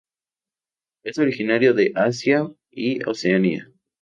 [1.03, 3.69] Es originaria de Asia y Oceanía.